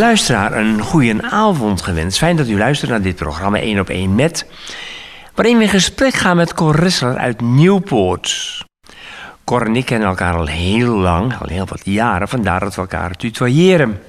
[0.00, 2.18] Luisteraar, een goede avond gewenst.
[2.18, 4.46] Fijn dat u luistert naar dit programma 1 op 1 met...
[5.34, 8.64] waarin we in gesprek gaan met Cor Ressler uit Nieuwpoort.
[9.44, 12.28] Cor en ik kennen elkaar al heel lang, al heel wat jaren...
[12.28, 14.00] vandaar dat we elkaar tutoyeren.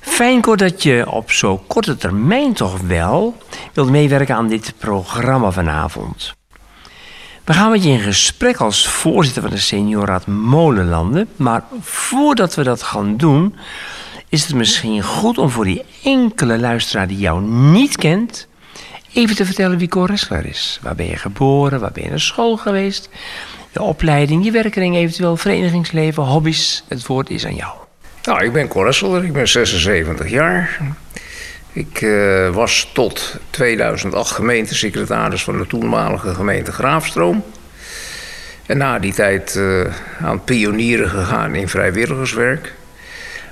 [0.00, 3.36] Fijn, Cor, dat je op zo korte termijn toch wel...
[3.72, 6.34] wilt meewerken aan dit programma vanavond.
[7.50, 11.28] We gaan met je in gesprek als voorzitter van de Seniorraad Molenlanden.
[11.36, 13.54] Maar voordat we dat gaan doen,
[14.28, 18.48] is het misschien goed om voor die enkele luisteraar die jou niet kent,
[19.12, 20.78] even te vertellen wie Cor Ressler is.
[20.82, 21.80] Waar ben je geboren?
[21.80, 23.08] Waar ben je naar school geweest?
[23.72, 26.84] De opleiding, je werkering, eventueel verenigingsleven, hobby's.
[26.88, 27.72] Het woord is aan jou.
[28.22, 30.78] Nou, ik ben Cor Ressler, ik ben 76 jaar.
[31.72, 37.44] Ik uh, was tot 2008 gemeentesecretaris van de toenmalige gemeente Graafstroom.
[38.66, 39.86] En na die tijd uh,
[40.20, 42.74] aan pionieren gegaan in vrijwilligerswerk.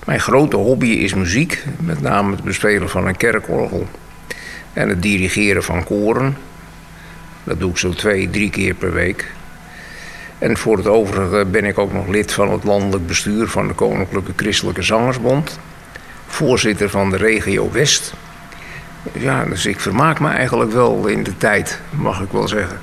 [0.05, 3.87] Mijn grote hobby is muziek, met name het bespelen van een kerkorgel
[4.73, 6.37] en het dirigeren van koren.
[7.45, 9.31] Dat doe ik zo twee, drie keer per week.
[10.39, 13.75] En voor het overige ben ik ook nog lid van het landelijk bestuur van de
[13.75, 15.59] Koninklijke Christelijke Zangersbond.
[16.29, 18.15] Voorzitter van de regio West.
[19.13, 22.79] Ja, dus ik vermaak me eigenlijk wel in de tijd, mag ik wel zeggen.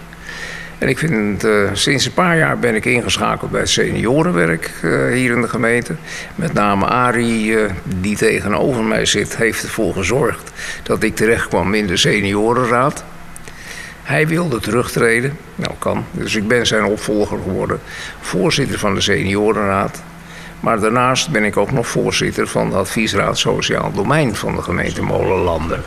[0.77, 5.13] En ik vind, uh, sinds een paar jaar ben ik ingeschakeld bij het seniorenwerk uh,
[5.13, 5.95] hier in de gemeente.
[6.35, 10.51] Met name Arie, uh, die tegenover mij zit, heeft ervoor gezorgd
[10.83, 13.03] dat ik terecht kwam in de seniorenraad.
[14.03, 17.79] Hij wilde terugtreden, nou kan, dus ik ben zijn opvolger geworden,
[18.21, 20.01] voorzitter van de seniorenraad.
[20.59, 25.01] Maar daarnaast ben ik ook nog voorzitter van de adviesraad Sociaal Domein van de gemeente
[25.01, 25.83] Molenlanden.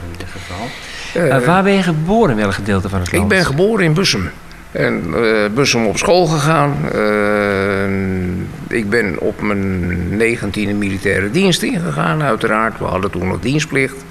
[1.44, 3.24] waar ben je geboren in welk gedeelte van het land?
[3.24, 4.30] Ik ben geboren in Bussum.
[4.72, 6.76] En uh, Bussum op school gegaan.
[6.94, 12.78] Uh, ik ben op mijn negentiende militaire dienst ingegaan, uiteraard.
[12.78, 14.04] We hadden toen nog dienstplicht.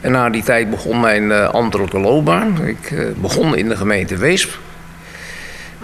[0.00, 2.66] En na die tijd begon mijn ambtelijke loopbaan.
[2.66, 4.58] Ik begon in de gemeente Weesp.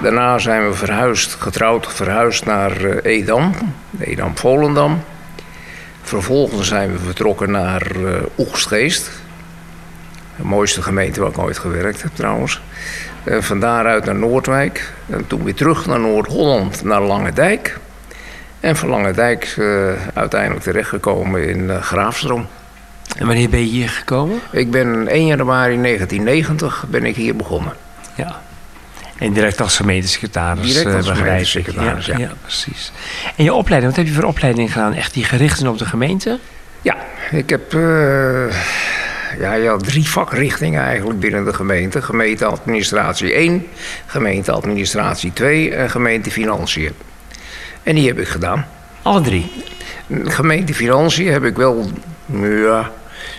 [0.02, 3.54] Daarna zijn we verhuisd, getrouwd verhuisd naar Edam,
[3.98, 5.02] Edam-Volendam.
[6.02, 7.86] Vervolgens zijn we vertrokken naar
[8.38, 9.10] Oegstgeest.
[10.36, 12.60] De mooiste gemeente waar ik ooit gewerkt heb trouwens.
[13.24, 14.92] En van daaruit naar Noordwijk.
[15.10, 17.78] En toen weer terug naar Noord-Holland, naar Lange Dijk.
[18.60, 22.46] En van Lange Dijk uh, uiteindelijk terechtgekomen in uh, Graafstroom.
[23.18, 24.40] En wanneer ben je hier gekomen?
[24.50, 27.72] Ik ben 1 januari 1990 ben ik hier begonnen.
[28.14, 28.40] Ja.
[29.24, 30.72] En direct als gemeentesecretaris.
[30.72, 32.20] Direct als uh, gemeentesecretaris, ja, ja.
[32.20, 32.32] ja.
[32.40, 32.92] precies.
[33.36, 34.94] En je opleiding, wat heb je voor opleiding gedaan?
[34.94, 36.38] Echt die gericht zijn op de gemeente?
[36.82, 36.96] Ja,
[37.30, 37.72] ik heb
[39.38, 42.02] ja, je had drie vakrichtingen eigenlijk binnen de gemeente.
[42.02, 43.66] Gemeenteadministratie 1,
[44.06, 46.92] gemeenteadministratie 2 en gemeentefinanciën.
[47.82, 48.66] En die heb ik gedaan.
[49.02, 49.52] Alle drie?
[50.24, 51.90] Gemeentefinanciën heb ik wel
[52.40, 52.90] ja,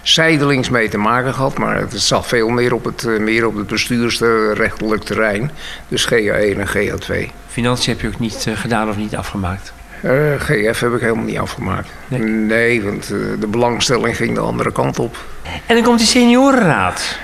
[0.07, 3.67] zijdelings mee te maken gehad, maar het zat veel meer op het, meer op het
[3.67, 5.51] bestuursrechtelijk terrein.
[5.87, 7.31] Dus GA1 en GA2.
[7.47, 9.73] Financiën heb je ook niet gedaan of niet afgemaakt?
[10.03, 11.89] Uh, GF heb ik helemaal niet afgemaakt.
[12.07, 15.17] Nee, nee want uh, de belangstelling ging de andere kant op.
[15.65, 17.17] En dan komt die seniorenraad.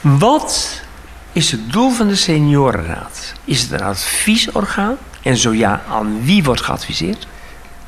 [0.00, 0.82] Wat
[1.32, 3.32] is het doel van de seniorenraad?
[3.44, 4.96] Is het een adviesorgaan?
[5.22, 7.26] En zo ja, aan wie wordt geadviseerd?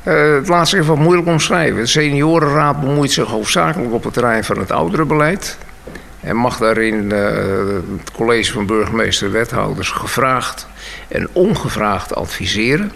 [0.03, 1.79] Uh, het laat zich wat moeilijk omschrijven.
[1.79, 5.57] De seniorenraad bemoeit zich hoofdzakelijk op het terrein van het ouderenbeleid.
[6.19, 10.67] En mag daarin het college van burgemeester en wethouders gevraagd
[11.07, 12.91] en ongevraagd adviseren.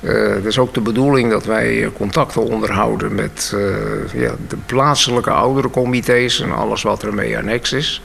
[0.00, 3.56] Uh, is ook de bedoeling dat wij contacten onderhouden met
[4.14, 8.02] ja, de plaatselijke ouderencomité's en alles wat ermee annex is.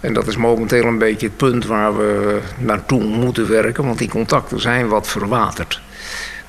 [0.00, 4.08] En dat is momenteel een beetje het punt waar we naartoe moeten werken, want die
[4.08, 5.80] contacten zijn wat verwaterd.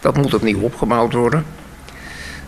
[0.05, 1.45] Dat moet opnieuw opgebouwd worden.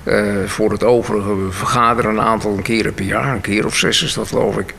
[0.03, 4.03] Uh, voor het overige, we vergaderen een aantal keren per jaar, een keer of zes
[4.03, 4.73] is dat geloof ik.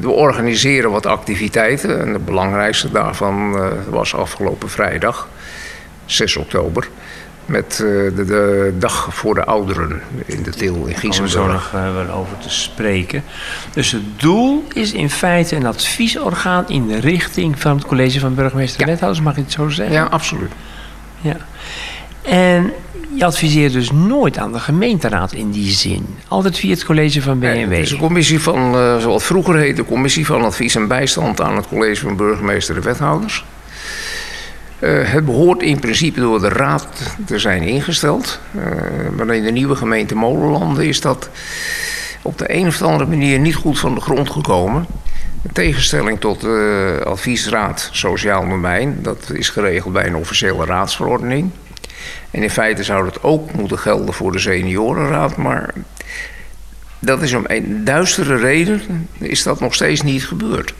[0.00, 3.56] we organiseren wat activiteiten en de belangrijkste daarvan
[3.88, 5.28] was afgelopen vrijdag.
[6.04, 6.88] 6 oktober.
[7.46, 12.14] Met de, de, dag voor de ouderen in de Til in zo nog uh, wel
[12.14, 13.24] over te spreken.
[13.72, 18.34] Dus het doel is in feite een adviesorgaan in de richting van het college van
[18.34, 18.92] burgemeester en ja.
[18.92, 19.94] wethouders, mag ik het zo zeggen?
[19.94, 20.52] Ja, absoluut.
[21.20, 21.36] Ja.
[22.22, 22.72] En
[23.14, 26.06] je adviseert dus nooit aan de gemeenteraad in die zin.
[26.28, 27.70] Altijd via het college van BNW.
[27.70, 31.56] Het is een commissie van, uh, zoals vroeger heette, commissie van advies en bijstand aan
[31.56, 33.44] het college van burgemeester en wethouders.
[34.80, 36.86] Uh, het behoort in principe door de raad
[37.26, 38.40] te zijn ingesteld.
[38.56, 38.62] Uh,
[39.16, 41.30] maar in de nieuwe gemeente Molenlanden is dat
[42.22, 44.86] op de een of andere manier niet goed van de grond gekomen.
[45.42, 51.50] In tegenstelling tot de adviesraad Sociaal Domein, dat is geregeld bij een officiële raadsverordening.
[52.30, 55.74] En in feite zou dat ook moeten gelden voor de seniorenraad, maar
[56.98, 60.74] dat is om een duistere reden is dat nog steeds niet gebeurd.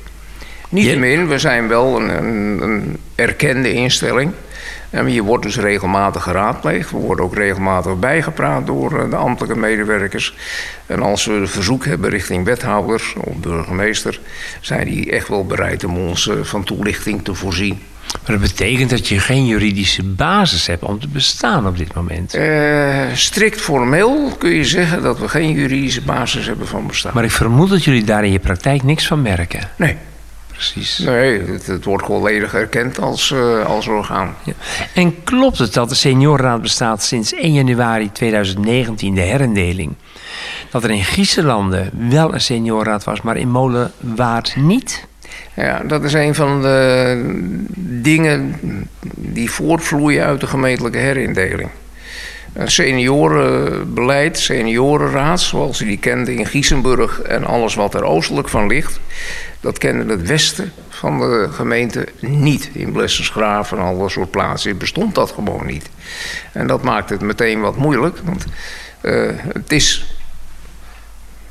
[0.69, 4.33] Niettemin, we zijn wel een, een, een erkende instelling.
[4.91, 6.91] En je wordt dus regelmatig geraadpleegd.
[6.91, 10.35] We worden ook regelmatig bijgepraat door eh, de ambtelijke medewerkers.
[10.87, 14.21] En als we een verzoek hebben richting wethouders of burgemeester,
[14.61, 17.79] zijn die echt wel bereid om ons eh, van toelichting te voorzien.
[18.13, 22.35] Maar dat betekent dat je geen juridische basis hebt om te bestaan op dit moment.
[22.35, 27.13] Uh, strikt formeel kun je zeggen dat we geen juridische basis hebben van bestaan.
[27.15, 29.61] Maar ik vermoed dat jullie daar in je praktijk niks van merken.
[29.77, 29.97] Nee.
[30.61, 30.99] Precies.
[30.99, 34.37] Nee, het, het wordt volledig erkend als, uh, als orgaan.
[34.45, 34.53] Ja.
[34.95, 39.95] En klopt het dat de seniorenraad bestaat sinds 1 januari 2019, de herindeling?
[40.71, 45.07] Dat er in Griezenlanden wel een seniorenraad was, maar in Molenwaard niet?
[45.57, 47.35] Ja, dat is een van de
[48.03, 48.59] dingen
[49.15, 51.71] die voortvloeien uit de gemeentelijke herindeling.
[52.53, 58.67] Een seniorenbeleid, seniorenraad, zoals je die kende in Giesenburg en alles wat er oostelijk van
[58.67, 59.01] ligt,
[59.61, 62.71] dat kende het westen van de gemeente niet.
[62.73, 65.91] In Blessersgraaf en al dat soort plaatsen bestond dat gewoon niet.
[66.53, 68.45] En dat maakt het meteen wat moeilijk, want
[69.03, 70.15] uh, het is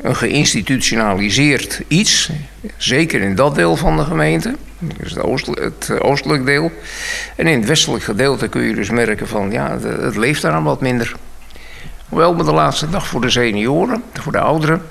[0.02, 2.30] een geïnstitutionaliseerd iets,
[2.78, 6.72] zeker in dat deel van de gemeente, dus het, het oostelijk deel.
[7.36, 10.64] En in het westelijk gedeelte kun je dus merken van, ja, het leeft daar aan
[10.64, 11.16] wat minder.
[12.10, 14.82] Hoewel met de laatste dag voor de senioren, voor de ouderen,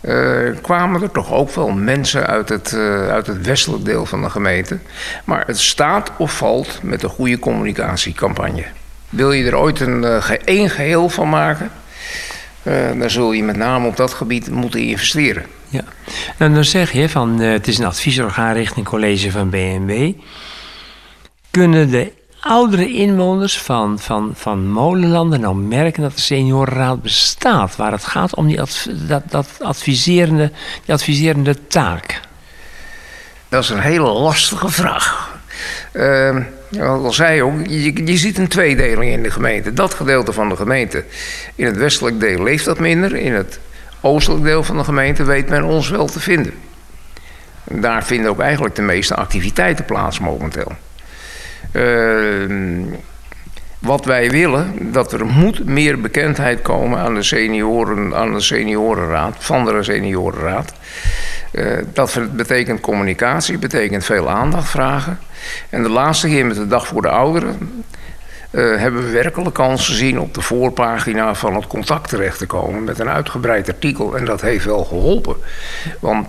[0.00, 4.22] uh, kwamen er toch ook wel mensen uit het, uh, uit het westelijk deel van
[4.22, 4.78] de gemeente.
[5.24, 8.64] Maar het staat of valt met een goede communicatiecampagne.
[9.08, 11.70] Wil je er ooit een uh, één geheel van maken,
[12.98, 15.46] dan zul je met name op dat gebied moeten investeren.
[15.68, 15.84] Ja,
[16.38, 20.12] nou, dan zeg je van het is een adviesorgaan richting college van BNW.
[21.50, 27.76] Kunnen de oudere inwoners van, van, van Molenlanden nou merken dat de seniorenraad bestaat.
[27.76, 28.60] Waar het gaat om die
[29.06, 30.52] dat, dat adviserende,
[30.84, 32.20] die adviserende taak.
[33.48, 35.38] Dat is een hele lastige vraag.
[35.92, 36.36] Uh,
[36.80, 39.72] al zei ook, je, je ziet een tweedeling in de gemeente.
[39.72, 41.04] Dat gedeelte van de gemeente,
[41.54, 43.16] in het westelijk deel leeft dat minder.
[43.16, 43.60] In het
[44.00, 46.54] oostelijk deel van de gemeente weet men ons wel te vinden.
[47.64, 50.72] daar vinden ook eigenlijk de meeste activiteiten plaats momenteel.
[51.72, 52.86] Uh,
[53.78, 59.36] wat wij willen, dat er moet meer bekendheid komen aan de senioren, aan de seniorenraad,
[59.38, 60.72] van de seniorenraad.
[61.52, 65.18] Uh, dat betekent communicatie, betekent veel aandacht vragen.
[65.70, 67.84] En de laatste keer met de dag voor de ouderen
[68.50, 72.84] uh, hebben we werkelijk kans gezien op de voorpagina van het contact terecht te komen
[72.84, 74.16] met een uitgebreid artikel.
[74.16, 75.36] En dat heeft wel geholpen.
[76.00, 76.28] Want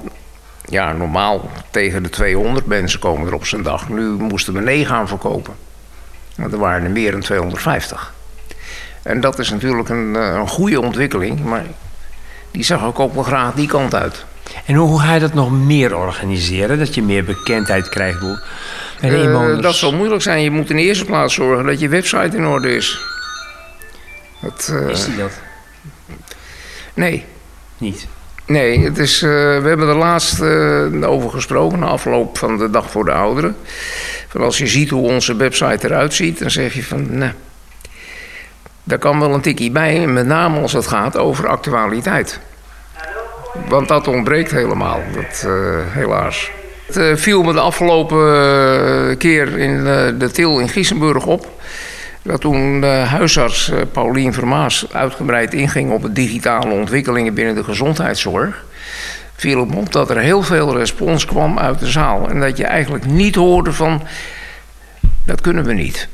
[0.66, 3.90] ja, normaal tegen de 200 mensen komen er op zijn dag.
[3.90, 5.54] Nu moesten we 9 gaan verkopen.
[6.36, 8.14] Want er waren er meer dan 250.
[9.02, 11.66] En dat is natuurlijk een, eh, een goede ontwikkeling, maar
[12.52, 14.26] die zag ik ook wel graag die kant uit.
[14.66, 16.80] En hoe ga je dat nog meer organiseren?
[16.80, 20.42] Dat je meer bekendheid krijgt bij de uh, dat zal moeilijk zijn.
[20.42, 23.02] Je moet in de eerste plaats zorgen dat je website in orde is.
[24.42, 24.90] Dat, uh...
[24.90, 25.32] Is die dat?
[26.94, 27.26] Nee.
[27.78, 28.08] Niet?
[28.46, 29.30] Nee, het is, uh,
[29.62, 30.42] we hebben er laatst
[31.06, 33.56] over gesproken, na afloop van de Dag voor de Ouderen.
[34.28, 37.32] Van als je ziet hoe onze website eruit ziet, dan zeg je van, nee,
[38.84, 42.40] daar kan wel een tikkie bij, met name als het gaat over actualiteit.
[43.68, 46.52] Want dat ontbreekt helemaal, dat, uh, helaas.
[46.92, 49.84] Het viel me de afgelopen keer in
[50.18, 51.48] de Til in Giesenburg op
[52.24, 58.66] dat toen huisarts eh, Paulien Vermaas uitgebreid inging op de digitale ontwikkelingen binnen de gezondheidszorg,
[59.36, 62.30] viel op op dat er heel veel respons kwam uit de zaal.
[62.30, 64.08] En dat je eigenlijk niet hoorde van,
[65.26, 66.08] dat kunnen we niet.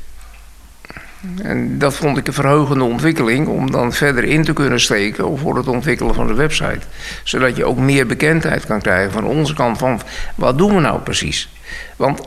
[1.42, 5.56] En dat vond ik een verheugende ontwikkeling om dan verder in te kunnen steken voor
[5.56, 6.80] het ontwikkelen van de website.
[7.24, 10.00] Zodat je ook meer bekendheid kan krijgen van onze kant van
[10.34, 11.48] wat doen we nou precies.
[11.96, 12.20] Want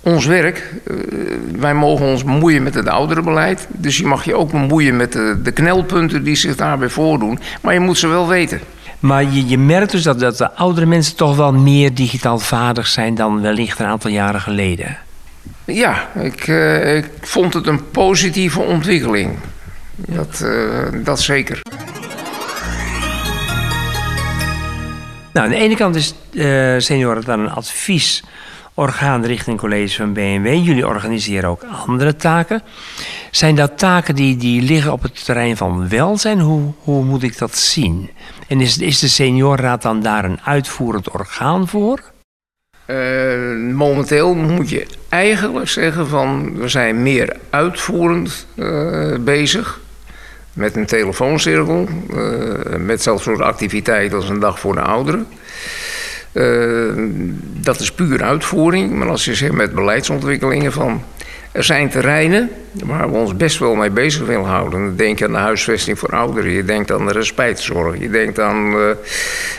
[0.00, 0.96] ons werk, eh,
[1.58, 3.66] wij mogen ons bemoeien met het ouderenbeleid.
[3.70, 7.38] Dus je mag je ook bemoeien met de, de knelpunten die zich daarbij voordoen.
[7.62, 8.60] Maar je moet ze wel weten.
[9.00, 12.86] Maar je, je merkt dus dat, dat de oudere mensen toch wel meer digitaal vaardig
[12.86, 14.98] zijn dan wellicht een aantal jaren geleden.
[15.66, 19.38] Ja, ik, uh, ik vond het een positieve ontwikkeling.
[19.96, 21.60] Dat, uh, dat zeker.
[25.32, 28.24] Nou, aan de ene kant is uh, senioren dan een advies
[28.74, 30.46] orgaan richting college van BMW.
[30.46, 32.62] Jullie organiseren ook andere taken.
[33.30, 36.40] Zijn dat taken die, die liggen op het terrein van welzijn?
[36.40, 38.10] Hoe, hoe moet ik dat zien?
[38.48, 42.00] En is, is de seniorenraad dan daar een uitvoerend orgaan voor?
[42.86, 49.80] Uh, momenteel moet je eigenlijk zeggen van we zijn meer uitvoerend uh, bezig.
[50.52, 55.26] Met een telefooncirkel, uh, met zelfs soort activiteit als een dag voor de ouderen.
[57.60, 61.02] dat is puur uitvoering, maar als je zegt met beleidsontwikkelingen van
[61.56, 62.50] er zijn terreinen
[62.84, 64.96] waar we ons best wel mee bezig willen houden.
[64.96, 68.88] Denk aan de huisvesting voor ouderen, je denkt aan de respijtzorg, je denkt aan, uh,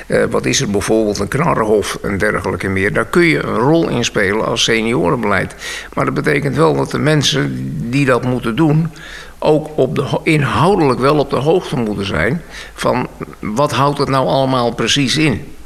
[0.07, 2.93] uh, wat is er bijvoorbeeld, een knarrenhof en dergelijke meer.
[2.93, 5.55] Daar kun je een rol in spelen als seniorenbeleid.
[5.93, 8.91] Maar dat betekent wel dat de mensen die dat moeten doen,
[9.39, 12.41] ook op de, inhoudelijk wel op de hoogte moeten zijn
[12.73, 13.07] van
[13.39, 15.56] wat houdt het nou allemaal precies in.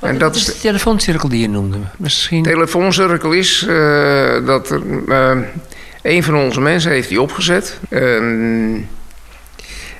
[0.00, 1.78] En dat is de telefooncirkel die je noemde.
[1.96, 2.42] Misschien...
[2.42, 5.38] telefooncirkel is uh, dat er, uh,
[6.02, 7.78] een van onze mensen heeft die opgezet.
[7.88, 8.14] Uh,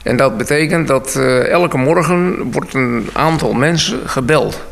[0.02, 1.16] en dat betekent dat
[1.49, 4.62] elke morgen wordt een aantal mensen gebeld.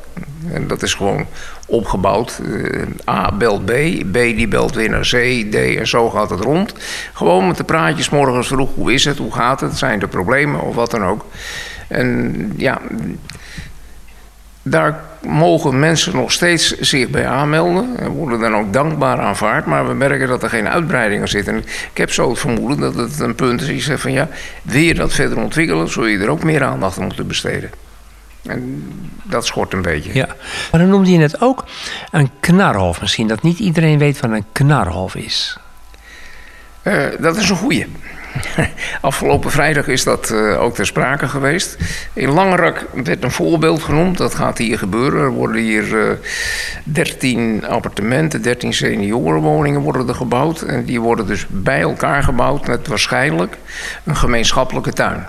[0.53, 1.27] En dat is gewoon
[1.67, 2.41] opgebouwd.
[3.09, 3.73] A belt B,
[4.13, 6.75] B die belt weer naar C, D en zo gaat het rond.
[7.13, 8.71] Gewoon met de praatjes morgens vroeg.
[8.75, 9.19] Hoe is het?
[9.19, 9.77] Hoe gaat het?
[9.77, 11.25] Zijn er problemen of wat dan ook?
[11.89, 12.81] En ja,
[14.63, 19.67] daar mogen mensen nog steeds zich bij aanmelden en worden dan ook dankbaar aanvaard.
[19.67, 21.57] Maar we merken dat er geen uitbreidingen zitten.
[21.91, 23.69] ik heb zo het vermoeden dat het een punt is.
[23.69, 24.29] Je zegt van ja,
[24.63, 27.71] wil je dat verder ontwikkelen, zul je er ook meer aandacht aan moeten besteden.
[28.43, 30.15] En dat schort een beetje.
[30.15, 30.27] Ja,
[30.71, 31.65] maar dan noemde je net ook
[32.11, 33.01] een knarhof.
[33.01, 35.59] Misschien dat niet iedereen weet wat een knarhof is.
[36.83, 37.87] Uh, dat is een goeie.
[39.01, 41.77] Afgelopen vrijdag is dat uh, ook ter sprake geweest.
[42.13, 44.19] In Langerak werd een voorbeeld genoemd.
[44.19, 45.23] Dat gaat hier gebeuren.
[45.23, 46.11] Er worden hier uh,
[46.83, 50.63] 13 appartementen, 13 seniorenwoningen worden er gebouwd.
[50.63, 53.57] En die worden dus bij elkaar gebouwd met waarschijnlijk
[54.05, 55.27] een gemeenschappelijke tuin.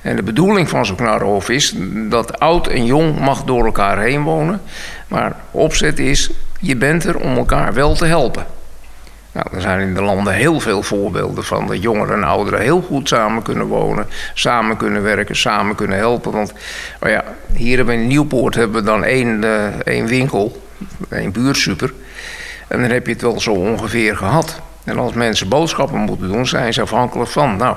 [0.00, 1.74] En de bedoeling van zo'n knarrenhof is
[2.08, 4.60] dat oud en jong mag door elkaar heen wonen.
[5.08, 8.46] Maar opzet is, je bent er om elkaar wel te helpen.
[9.34, 12.80] Nou, er zijn in de landen heel veel voorbeelden van dat jongeren en ouderen heel
[12.80, 16.32] goed samen kunnen wonen, samen kunnen werken, samen kunnen helpen.
[16.32, 16.52] Want
[17.00, 20.62] ja, hier in Nieuwpoort hebben we dan één, uh, één winkel,
[21.08, 21.92] één buurtsuper.
[22.68, 24.60] En dan heb je het wel zo ongeveer gehad.
[24.84, 27.56] En als mensen boodschappen moeten doen, zijn ze afhankelijk van.
[27.56, 27.76] Nou,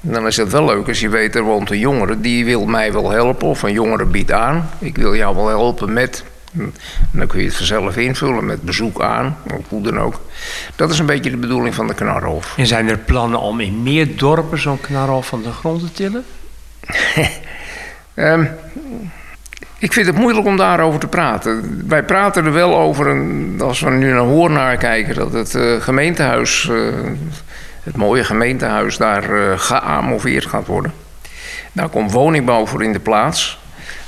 [0.00, 2.92] dan is het wel leuk als je weet, er woont een jongere die wil mij
[2.92, 3.48] wel helpen.
[3.48, 6.74] Of een jongere biedt aan, ik wil jou wel helpen met en
[7.10, 10.20] dan kun je het vanzelf invullen met bezoek aan, of hoe dan ook.
[10.76, 12.54] Dat is een beetje de bedoeling van de knarhof.
[12.56, 16.24] En zijn er plannen om in meer dorpen zo'n knarhof van de grond te tillen?
[18.14, 18.48] um,
[19.78, 21.82] ik vind het moeilijk om daarover te praten.
[21.88, 25.80] Wij praten er wel over, een, als we nu naar Hoornaar kijken, dat het uh,
[25.80, 26.94] gemeentehuis, uh,
[27.82, 30.92] het mooie gemeentehuis, daar uh, geamoveerd gaat worden.
[31.72, 33.60] Daar komt woningbouw voor in de plaats.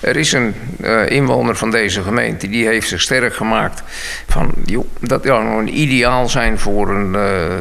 [0.05, 3.83] Er is een uh, inwoner van deze gemeente die heeft zich sterk gemaakt
[4.29, 7.55] van joh, dat zou nou een ideaal zijn voor, een, uh,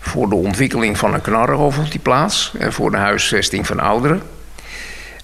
[0.00, 4.22] voor de ontwikkeling van een knarrenhof op die plaats en voor de huisvesting van ouderen.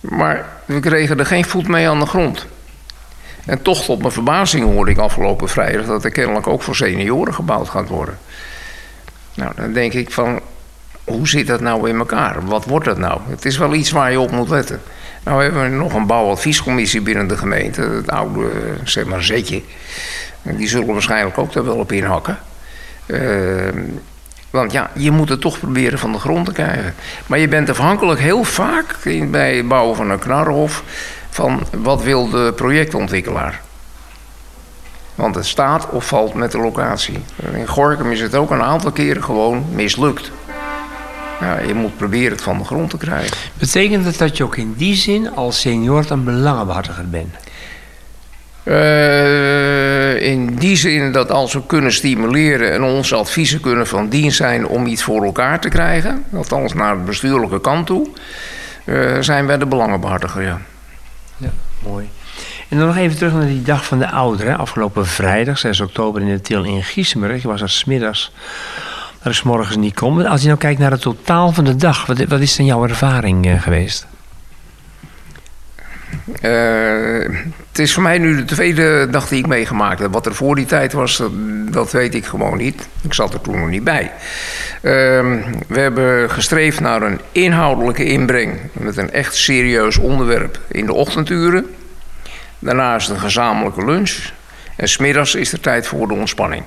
[0.01, 2.47] Maar we kregen er geen voet mee aan de grond.
[3.47, 7.35] En toch tot mijn verbazing hoorde ik afgelopen vrijdag dat er kennelijk ook voor senioren
[7.35, 8.19] gebouwd gaat worden.
[9.35, 10.41] Nou, dan denk ik van,
[11.05, 12.47] hoe zit dat nou in elkaar?
[12.47, 13.21] Wat wordt dat nou?
[13.29, 14.81] Het is wel iets waar je op moet letten.
[15.25, 18.50] Nou hebben we nog een bouwadviescommissie binnen de gemeente, het oude
[18.85, 19.62] zeg maar zetje.
[20.43, 22.38] Die zullen waarschijnlijk ook daar wel op inhakken.
[23.07, 23.69] Uh,
[24.50, 26.95] want ja, je moet het toch proberen van de grond te krijgen.
[27.26, 28.97] Maar je bent afhankelijk heel vaak
[29.31, 30.83] bij het bouwen van een knarrenhof
[31.31, 33.61] van wat wil de projectontwikkelaar.
[35.14, 37.25] Want het staat of valt met de locatie.
[37.52, 40.31] In Gorkum is het ook een aantal keren gewoon mislukt.
[41.41, 43.37] Ja, je moet proberen het van de grond te krijgen.
[43.59, 47.35] Betekent het dat je ook in die zin als senior een belangenbehartiger bent?
[48.64, 54.37] Uh, in die zin dat als we kunnen stimuleren en onze adviezen kunnen van dienst
[54.37, 58.09] zijn om iets voor elkaar te krijgen, althans naar de bestuurlijke kant toe,
[58.85, 60.61] uh, zijn wij de belangenbehartiger, ja.
[61.37, 61.50] Ja,
[61.83, 62.09] mooi.
[62.69, 64.59] En dan nog even terug naar die dag van de ouderen.
[64.59, 67.43] Afgelopen vrijdag, 6 oktober in de Til in Giesenberg.
[67.43, 68.33] Je was er smiddags
[69.25, 70.26] er is morgens niet komen.
[70.26, 72.83] Als je nou kijkt naar het totaal van de dag, wat, wat is dan jouw
[72.83, 74.07] ervaring uh, geweest?
[76.43, 77.38] Uh,
[77.69, 80.12] het is voor mij nu de tweede dag die ik meegemaakt heb.
[80.12, 81.33] Wat er voor die tijd was, dat,
[81.73, 82.88] dat weet ik gewoon niet.
[83.02, 84.12] Ik zat er toen nog niet bij.
[84.83, 84.90] Uh,
[85.66, 91.75] we hebben gestreefd naar een inhoudelijke inbreng met een echt serieus onderwerp in de ochtenduren.
[92.59, 94.33] Daarnaast een gezamenlijke lunch.
[94.76, 96.62] En smiddags is er tijd voor de ontspanning.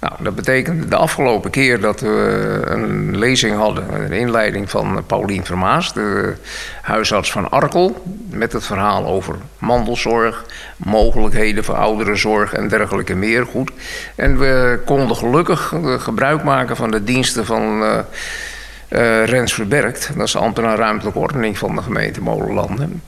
[0.00, 5.44] Nou, dat betekent de afgelopen keer dat we een lezing hadden, een inleiding van Paulien
[5.44, 6.34] Vermaas, de
[6.82, 10.44] huisarts van Arkel, met het verhaal over mandelzorg,
[10.76, 13.46] mogelijkheden voor ouderenzorg en dergelijke meer.
[13.46, 13.70] Goed.
[14.14, 20.32] En we konden gelukkig gebruik maken van de diensten van uh, Rens Verbergt, dat is
[20.32, 23.02] de ambtenaar ruimtelijke ordening van de gemeente Molenlanden.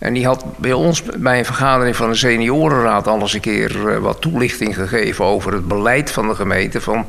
[0.00, 3.88] En die had bij ons bij een vergadering van de seniorenraad al eens een keer
[3.88, 6.80] eh, wat toelichting gegeven over het beleid van de gemeente.
[6.80, 7.06] Van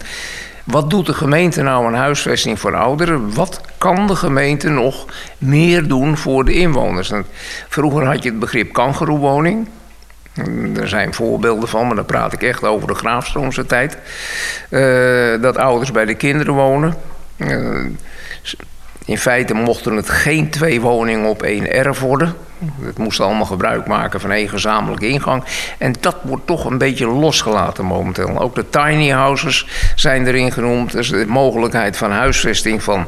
[0.64, 3.34] wat doet de gemeente nou aan huisvesting voor ouderen?
[3.34, 5.06] Wat kan de gemeente nog
[5.38, 7.12] meer doen voor de inwoners?
[7.70, 9.70] Vroeger had je het begrip kangeroewoning.
[10.76, 13.98] Er zijn voorbeelden van, maar dan praat ik echt over de graafstroomse tijd.
[14.70, 16.96] Uh, dat ouders bij de kinderen wonen.
[17.38, 17.86] Uh,
[19.12, 22.36] in feite mochten het geen twee woningen op één erf worden.
[22.82, 25.44] Het moest allemaal gebruik maken van één gezamenlijke ingang.
[25.78, 28.40] En dat wordt toch een beetje losgelaten momenteel.
[28.40, 30.92] Ook de tiny houses zijn erin genoemd.
[30.92, 33.08] Dus de mogelijkheid van huisvesting van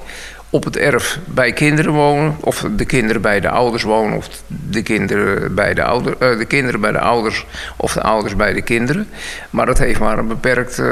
[0.54, 2.36] op het erf bij kinderen wonen.
[2.40, 4.18] Of de kinderen bij de ouders wonen.
[4.18, 7.46] Of de kinderen bij de, ouder, uh, de, kinderen bij de ouders.
[7.78, 9.10] Of de ouders bij de kinderen.
[9.50, 10.84] Maar dat heeft maar een beperkte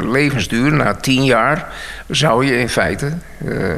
[0.00, 0.72] uh, levensduur.
[0.72, 1.72] Na tien jaar
[2.08, 3.12] zou je in feite
[3.44, 3.70] uh,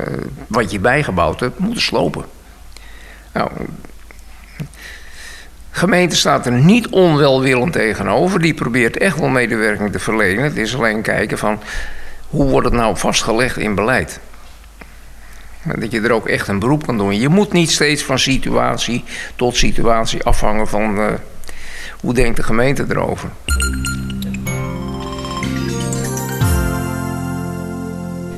[0.47, 2.25] wat je bijgebouwd hebt moeten slopen.
[3.33, 3.51] Nou,
[5.71, 8.41] gemeente staat er niet onwelwillend tegenover.
[8.41, 10.45] Die probeert echt wel medewerking te verlenen.
[10.45, 11.61] Het is alleen kijken van
[12.29, 14.21] hoe wordt het nou vastgelegd in beleid.
[15.75, 17.21] Dat je er ook echt een beroep kan doen.
[17.21, 19.05] Je moet niet steeds van situatie
[19.37, 21.07] tot situatie afhangen van uh,
[22.01, 23.29] hoe denkt de gemeente erover.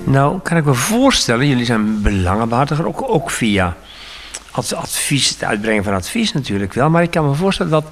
[0.08, 3.76] Nou, kan ik me voorstellen, jullie zijn belangenbehartiger, ook, ook via
[4.50, 6.90] advies, het uitbrengen van advies natuurlijk wel.
[6.90, 7.84] Maar ik kan me voorstellen dat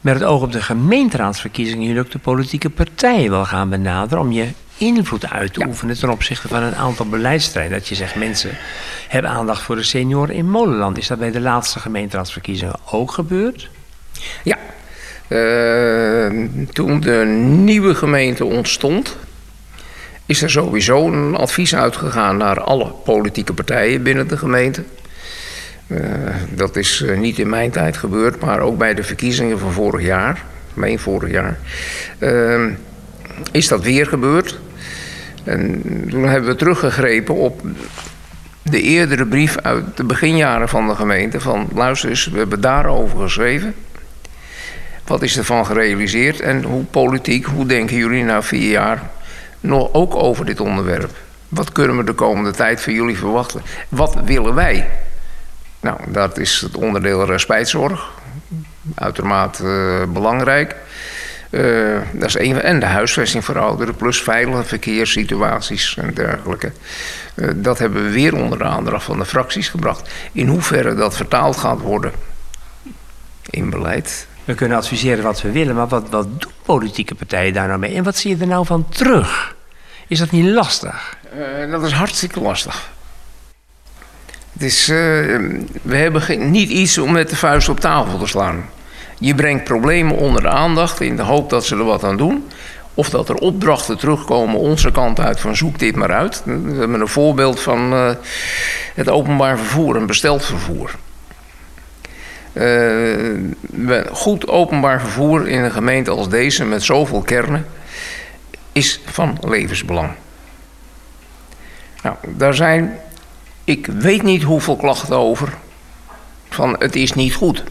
[0.00, 4.32] met het oog op de gemeenteraadsverkiezingen jullie ook de politieke partijen wel gaan benaderen om
[4.32, 7.78] je invloed uit te oefenen ten opzichte van een aantal beleidsterreinen.
[7.78, 8.50] Dat je zegt, mensen
[9.08, 10.98] hebben aandacht voor de senioren in Molenland.
[10.98, 13.70] Is dat bij de laatste gemeenteraadsverkiezingen ook gebeurd?
[14.44, 14.56] Ja.
[15.28, 19.16] Uh, toen de nieuwe gemeente ontstond,
[20.30, 24.82] is er sowieso een advies uitgegaan naar alle politieke partijen binnen de gemeente.
[25.86, 26.00] Uh,
[26.50, 30.06] dat is uh, niet in mijn tijd gebeurd, maar ook bij de verkiezingen van vorig
[30.06, 31.58] jaar, meen vorig jaar,
[32.18, 32.66] uh,
[33.52, 34.58] is dat weer gebeurd.
[35.44, 37.62] En toen hebben we teruggegrepen op
[38.62, 41.40] de eerdere brief uit de beginjaren van de gemeente.
[41.40, 43.74] Van luister eens, we hebben daarover geschreven.
[45.06, 49.10] Wat is ervan gerealiseerd en hoe politiek, hoe denken jullie na vier jaar
[49.60, 51.10] nog ook over dit onderwerp?
[51.48, 53.62] Wat kunnen we de komende tijd van jullie verwachten?
[53.88, 54.88] Wat willen wij?
[55.80, 58.10] Nou, dat is het onderdeel respijtzorg.
[58.94, 60.76] Uitermate uh, belangrijk.
[61.50, 66.72] Uh, dat is een, en de huisvesting voor ouderen, plus veilige verkeerssituaties en dergelijke.
[67.34, 70.10] Uh, dat hebben we weer onder de aandacht van de fracties gebracht.
[70.32, 72.12] In hoeverre dat vertaald gaat worden
[73.50, 74.26] in beleid.
[74.50, 77.94] We kunnen adviseren wat we willen, maar wat, wat doen politieke partijen daar nou mee?
[77.94, 79.56] En wat zie je er nou van terug?
[80.06, 81.16] Is dat niet lastig?
[81.34, 82.90] Uh, dat is hartstikke lastig.
[84.52, 88.68] Het is, we hebben niet iets om met de vuist op tafel te slaan.
[89.18, 92.46] Je brengt problemen onder de aandacht in de hoop dat ze er wat aan doen.
[92.94, 96.42] Of dat er opdrachten terugkomen onze kant uit van zoek dit maar uit.
[96.44, 98.10] We hebben een voorbeeld van uh,
[98.94, 100.94] het openbaar vervoer, een besteld vervoer.
[102.52, 107.66] Uh, goed openbaar vervoer in een gemeente als deze met zoveel kernen
[108.72, 110.10] is van levensbelang.
[112.02, 112.98] Nou, daar zijn,
[113.64, 115.52] ik weet niet hoeveel klachten over,
[116.48, 117.64] van het is niet goed.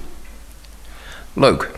[1.33, 1.69] Leuk.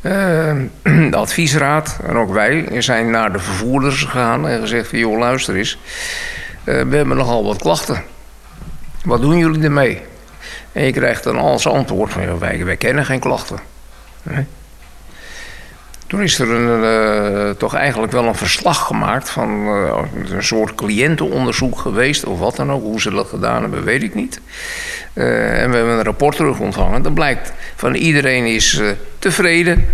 [0.00, 0.52] Uh,
[1.10, 5.56] de adviesraad en ook wij zijn naar de vervoerders gegaan en gezegd: van, joh, luister
[5.56, 5.78] eens.
[6.64, 8.02] Uh, we hebben nogal wat klachten.
[9.04, 10.02] Wat doen jullie ermee?
[10.72, 13.58] En je krijgt dan als antwoord van: wij, wij kennen geen klachten.
[16.06, 21.78] Toen is er uh, toch eigenlijk wel een verslag gemaakt van uh, een soort cliëntenonderzoek
[21.78, 22.82] geweest, of wat dan ook.
[22.82, 24.40] Hoe ze dat gedaan hebben, weet ik niet.
[25.14, 27.02] Uh, en we hebben een rapport terug ontvangen.
[27.02, 28.80] Dan blijkt van iedereen is
[29.18, 29.86] tevreden.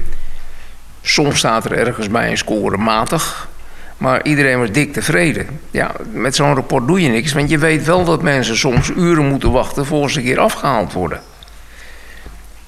[1.02, 3.48] Soms staat er ergens bij een score matig.
[3.96, 5.60] Maar iedereen was dik tevreden.
[5.70, 7.32] Ja, met zo'n rapport doe je niks.
[7.32, 10.92] Want je weet wel dat mensen soms uren moeten wachten voor ze een keer afgehaald
[10.92, 11.20] worden.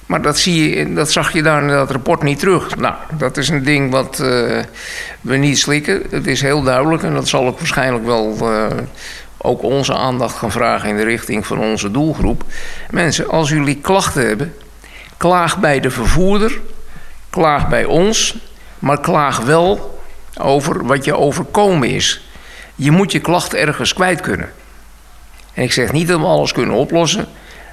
[0.07, 2.77] Maar dat, zie je, dat zag je daar in dat rapport niet terug.
[2.77, 4.59] Nou, dat is een ding wat uh,
[5.21, 6.03] we niet slikken.
[6.11, 8.67] Het is heel duidelijk en dat zal ook waarschijnlijk wel uh,
[9.39, 12.45] ook onze aandacht gaan vragen in de richting van onze doelgroep.
[12.91, 14.55] Mensen, als jullie klachten hebben,
[15.17, 16.61] klaag bij de vervoerder,
[17.31, 18.37] klaag bij ons,
[18.79, 19.98] maar klaag wel
[20.41, 22.29] over wat je overkomen is.
[22.75, 24.51] Je moet je klacht ergens kwijt kunnen.
[25.55, 27.27] En ik zeg niet dat we alles kunnen oplossen,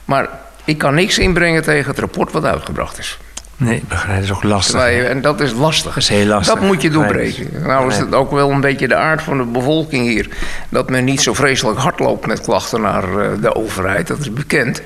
[0.06, 0.30] maar
[0.64, 3.18] ik kan niks inbrengen tegen het rapport wat uitgebracht is.
[3.58, 4.82] Nee, begrijp, dat is ook lastig.
[4.82, 5.94] En dat is lastig.
[5.94, 6.54] Dat is heel lastig.
[6.54, 7.50] Dat moet je doorbreken.
[7.64, 10.30] Nou is het ook wel een beetje de aard van de bevolking hier.
[10.70, 14.08] Dat men niet zo vreselijk hard loopt met klachten naar eh, de overheid.
[14.08, 14.82] Dat is bekend.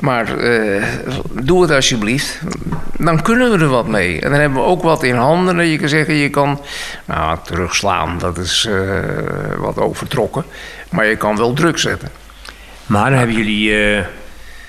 [0.00, 0.84] Maar uh,
[1.42, 2.40] doe het alsjeblieft.
[2.98, 4.20] Dan kunnen we er wat mee.
[4.20, 5.56] En dan hebben we ook wat in handen.
[5.56, 6.60] Dat je kan zeggen, je kan
[7.04, 8.18] nou, terugslaan.
[8.18, 9.00] Dat is uh,
[9.56, 10.44] wat overtrokken.
[10.90, 12.08] Maar je kan wel druk zetten.
[12.86, 14.04] Maar dan hebben jullie, uh,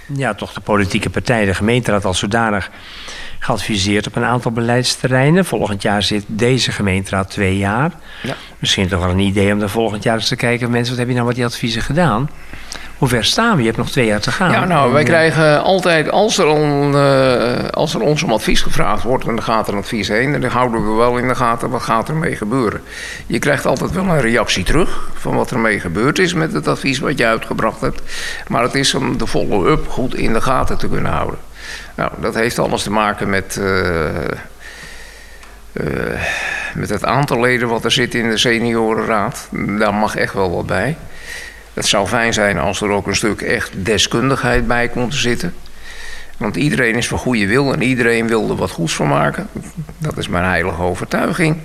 [0.05, 2.69] ja, toch de politieke partij, de gemeenteraad als zodanig
[3.39, 5.45] geadviseerd op een aantal beleidsterreinen.
[5.45, 7.91] Volgend jaar zit deze gemeenteraad twee jaar.
[8.23, 8.35] Ja.
[8.59, 10.71] Misschien toch wel een idee om dan volgend jaar eens te kijken...
[10.71, 12.29] mensen, wat heb je nou met die adviezen gedaan?
[12.97, 13.59] Hoe ver staan we?
[13.59, 14.51] Je hebt nog twee jaar te gaan.
[14.51, 19.03] Ja, nou, wij krijgen altijd, als er, on, uh, als er ons om advies gevraagd
[19.03, 19.27] wordt...
[19.27, 20.33] en dan gaat er een advies heen...
[20.33, 22.81] en dan houden we wel in de gaten wat gaat er mee gebeuren.
[23.27, 25.09] Je krijgt altijd wel een reactie terug...
[25.13, 28.01] van wat er mee gebeurd is met het advies wat je uitgebracht hebt.
[28.47, 31.39] Maar het is om de follow-up goed in de gaten te kunnen houden.
[31.95, 33.57] Nou, dat heeft alles te maken met...
[33.59, 34.05] Uh,
[35.73, 36.21] uh,
[36.73, 39.47] met het aantal leden wat er zit in de seniorenraad.
[39.51, 40.97] Daar mag echt wel wat bij.
[41.75, 45.53] Het zou fijn zijn als er ook een stuk echt deskundigheid bij komt te zitten.
[46.37, 49.47] Want iedereen is van goede wil en iedereen wil er wat goeds van maken.
[49.97, 51.57] Dat is mijn heilige overtuiging.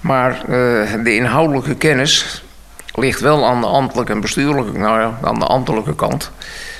[0.00, 2.44] Maar uh, de inhoudelijke kennis
[2.94, 6.30] ligt wel aan de ambtelijke en bestuurlijke, nou ja, aan de ambtelijke kant.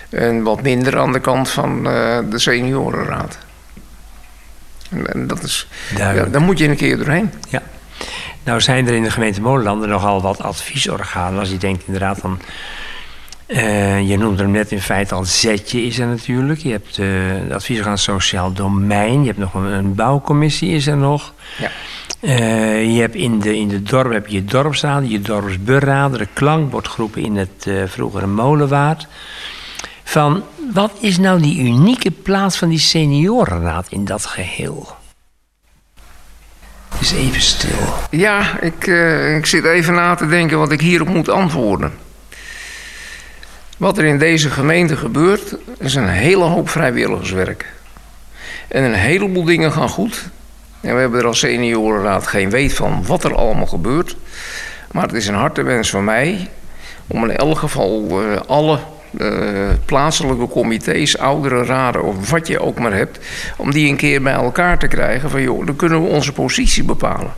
[0.09, 3.38] En wat minder aan de kant van uh, de seniorenraad.
[4.90, 7.33] En, en dat is, ja, daar moet je een keer doorheen.
[7.48, 7.62] Ja.
[8.45, 11.39] Nou zijn er in de gemeente Molenlanden nogal wat adviesorganen.
[11.39, 12.39] Als je denkt inderdaad van...
[13.47, 16.61] Uh, je noemde hem net in feite al Zetje is er natuurlijk.
[16.61, 17.07] Je hebt uh,
[17.49, 19.21] de adviesorgaan Sociaal Domein.
[19.21, 21.33] Je hebt nog een, een bouwcommissie is er nog.
[21.59, 21.71] Ja.
[22.21, 27.23] Uh, je hebt in de, in de dorp heb je dorpsraden, je dorpsberaden, de klankbordgroepen
[27.23, 29.07] in het vroegere Molenwaard.
[30.05, 34.97] Van wat is nou die unieke plaats van die seniorenraad in dat geheel?
[37.12, 37.95] Even stil.
[38.11, 41.93] Ja, ik, uh, ik zit even na te denken wat ik hierop moet antwoorden.
[43.77, 47.73] Wat er in deze gemeente gebeurt, is een hele hoop vrijwilligerswerk.
[48.69, 50.29] En een heleboel dingen gaan goed.
[50.81, 54.17] En we hebben er als seniorenraad geen weet van wat er allemaal gebeurt.
[54.90, 56.51] Maar het is een harte wens van mij
[57.07, 58.79] om in elk geval uh, alle
[59.18, 63.18] uh, plaatselijke comité's, oudere raden of wat je ook maar hebt,
[63.57, 66.85] om die een keer bij elkaar te krijgen van joh, dan kunnen we onze positie
[66.85, 67.33] bepalen.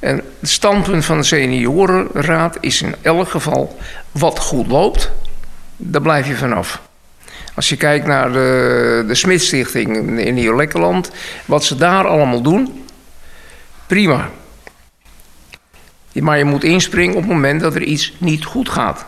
[0.00, 3.78] En het standpunt van de seniorenraad is in elk geval
[4.10, 5.10] wat goed loopt,
[5.76, 6.80] daar blijf je vanaf.
[7.54, 11.10] Als je kijkt naar de, de Smitstichting in Nieuw-Lekkerland,
[11.44, 12.84] wat ze daar allemaal doen,
[13.86, 14.30] prima.
[16.12, 19.06] Maar je moet inspringen op het moment dat er iets niet goed gaat.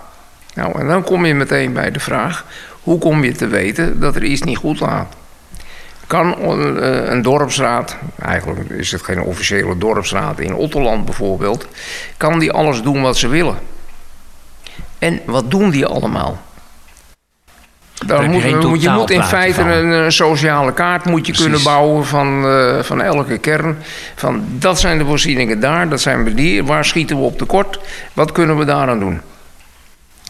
[0.54, 2.44] Nou, en dan kom je meteen bij de vraag:
[2.82, 5.14] hoe kom je te weten dat er iets niet goed gaat?
[6.06, 11.66] Kan een, een dorpsraad, eigenlijk is het geen officiële dorpsraad in Otterland bijvoorbeeld,
[12.16, 13.56] kan die alles doen wat ze willen?
[14.98, 16.42] En wat doen die allemaal?
[18.06, 22.06] Dan moet, je, je moet in feite een, een, sociale kaart moet je kunnen bouwen
[22.06, 23.78] van, uh, van elke kern.
[24.14, 26.64] Van dat zijn de voorzieningen daar, dat zijn we die.
[26.64, 27.80] Waar schieten we op tekort?
[28.12, 29.20] Wat kunnen we daaraan doen?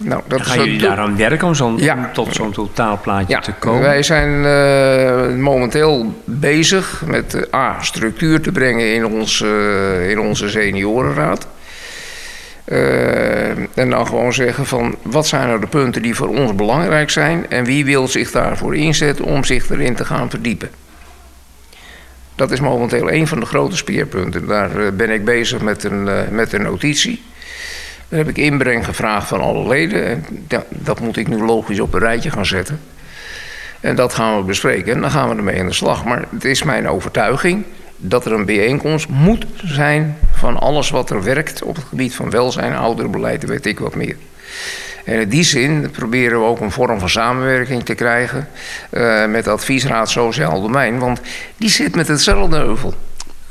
[0.02, 2.11] Nou, dat gaan jullie daaraan werken om, zo ja.
[2.12, 3.40] tot zo'n totaalplaatje ja.
[3.40, 3.80] te komen?
[3.80, 10.20] Wij zijn uh, momenteel bezig met uh, A, structuur te brengen in, ons, uh, in
[10.20, 11.46] onze seniorenraad.
[13.74, 17.50] en dan gewoon zeggen van wat zijn nou de punten die voor ons belangrijk zijn
[17.50, 20.70] en wie wil zich daarvoor inzetten om zich erin te gaan verdiepen.
[22.35, 24.46] Dat is momenteel een van de grote speerpunten.
[24.46, 27.22] Daar ben ik bezig met een, met een notitie.
[28.09, 30.05] Daar heb ik inbreng gevraagd van alle leden.
[30.05, 30.25] En
[30.69, 32.81] dat, moet ik nu logisch op een rijtje gaan zetten.
[33.81, 36.05] En dat gaan we bespreken en dan gaan we ermee aan de slag.
[36.05, 37.64] Maar het is mijn overtuiging
[37.97, 42.31] dat er een bijeenkomst moet zijn van alles wat er werkt op het gebied van
[42.31, 44.17] welzijn, ouderenbeleid, weet ik wat meer.
[45.05, 48.49] En in die zin proberen we ook een vorm van samenwerking te krijgen
[49.29, 51.21] met de Adviesraad Sociaal Domein, want
[51.57, 52.95] die zit met hetzelfde heuvel.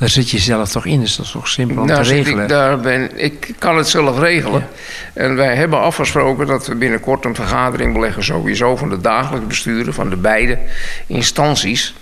[0.03, 2.43] Daar zit je zelf toch in, dus dat is toch simpel om te regelen?
[2.43, 4.59] Ik, daar ben, ik kan het zelf regelen.
[4.59, 5.21] Ja.
[5.21, 8.23] En wij hebben afgesproken dat we binnenkort een vergadering beleggen...
[8.23, 10.59] sowieso van de dagelijks besturen van de beide
[11.07, 11.93] instanties.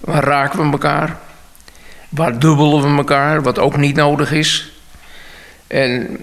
[0.00, 1.18] Waar raken we elkaar?
[2.08, 4.72] Waar dubbelen we elkaar, wat ook niet nodig is?
[5.66, 6.18] En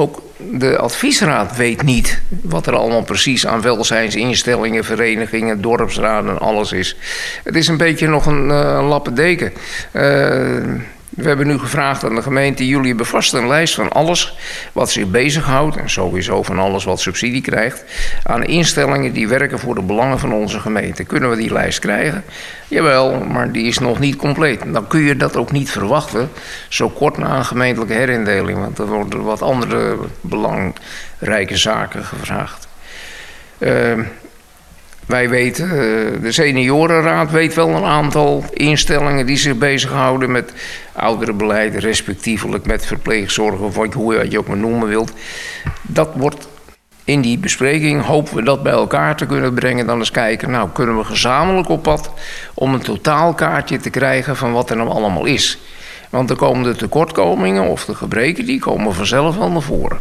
[0.00, 6.96] ook de adviesraad weet niet wat er allemaal precies aan welzijnsinstellingen, verenigingen, dorpsraden, alles is.
[7.44, 9.52] Het is een beetje nog een uh, lappendeken.
[9.92, 14.36] Uh, we hebben nu gevraagd aan de gemeente: jullie bevasten een lijst van alles
[14.72, 17.84] wat zich bezighoudt, en sowieso van alles wat subsidie krijgt,
[18.22, 21.04] aan instellingen die werken voor de belangen van onze gemeente.
[21.04, 22.24] Kunnen we die lijst krijgen?
[22.68, 24.62] Jawel, maar die is nog niet compleet.
[24.72, 26.30] Dan kun je dat ook niet verwachten,
[26.68, 32.68] zo kort na een gemeentelijke herindeling, want er worden wat andere belangrijke zaken gevraagd.
[33.58, 33.98] Uh,
[35.10, 40.52] wij weten, eh, de seniorenraad weet wel een aantal instellingen die zich bezighouden met
[40.92, 45.12] ouderenbeleid, respectievelijk met verpleegzorg of wat, hoe je ook maar noemen wilt.
[45.82, 46.48] Dat wordt
[47.04, 49.86] in die bespreking, hopen we dat bij elkaar te kunnen brengen.
[49.86, 52.10] Dan eens kijken, nou kunnen we gezamenlijk op pad
[52.54, 55.58] om een totaalkaartje te krijgen van wat er nou allemaal is.
[56.10, 59.98] Want dan komen de tekortkomingen of de gebreken, die komen vanzelf wel naar voren.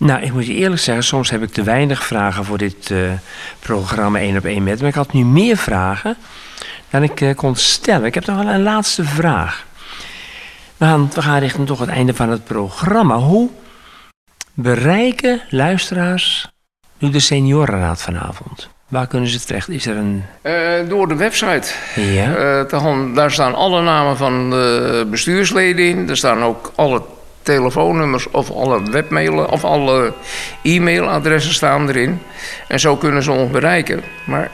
[0.00, 3.12] Nou, ik moet je eerlijk zeggen, soms heb ik te weinig vragen voor dit uh,
[3.58, 4.80] programma 1 op 1 met.
[4.80, 6.16] Maar ik had nu meer vragen
[6.90, 8.04] dan ik uh, kon stellen.
[8.04, 9.66] Ik heb nog wel een laatste vraag.
[10.76, 13.16] We gaan, we gaan richting toch het einde van het programma.
[13.16, 13.48] Hoe
[14.54, 16.50] bereiken luisteraars
[16.98, 18.68] nu de seniorenraad vanavond?
[18.88, 19.68] Waar kunnen ze terecht?
[19.68, 20.24] Is er een...
[20.42, 21.72] Uh, door de website.
[21.94, 22.64] Ja.
[23.14, 26.08] Daar staan alle namen van de bestuursleden in.
[26.08, 27.02] Er staan ook alle
[27.42, 30.12] telefoonnummers of alle webmailen of alle
[30.62, 32.20] e-mailadressen staan erin.
[32.68, 34.02] En zo kunnen ze ons bereiken.
[34.24, 34.50] Maar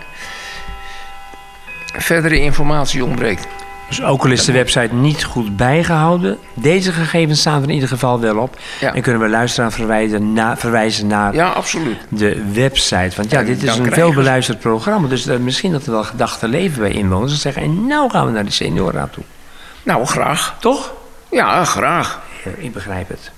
[1.96, 3.46] verdere informatie ontbreekt.
[3.88, 7.88] Dus ook al is de website niet goed bijgehouden, deze gegevens staan er in ieder
[7.88, 8.59] geval wel op.
[8.81, 11.99] En kunnen we luisteraar verwijzen, na, verwijzen naar ja, absoluut.
[12.09, 13.16] de website.
[13.16, 15.09] Want ja, dit is een veelbeluisterd programma.
[15.09, 17.33] Dus uh, misschien dat er wel gedachten leven bij inwoners.
[17.33, 19.25] En zeggen, en nou gaan we naar de seniorenraad toe.
[19.83, 20.57] Nou, graag.
[20.61, 20.92] Toch?
[21.31, 22.20] Ja, graag.
[22.57, 23.31] Ik begrijp het.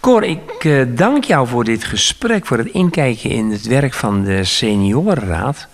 [0.00, 4.24] Cor, ik uh, dank jou voor dit gesprek, voor het inkijken in het werk van
[4.24, 5.68] de seniorenraad.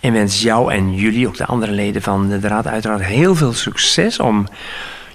[0.00, 3.52] En wens jou en jullie, ook de andere leden van de raad, uiteraard heel veel
[3.52, 4.46] succes om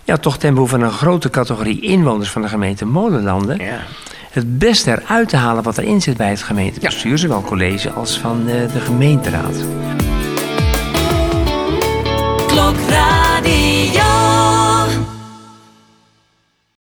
[0.04, 3.58] ja, toch ten behoeve van een grote categorie inwoners van de gemeente Molenlanden.
[3.58, 3.80] Ja.
[4.32, 7.18] Het beste eruit te halen wat erin zit bij het gemeentebestuur, ja.
[7.18, 9.56] zowel college als van de, de gemeenteraad.
[12.48, 13.25] Klokraad.